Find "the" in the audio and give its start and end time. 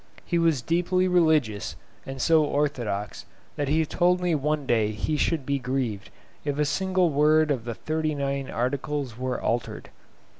7.65-7.75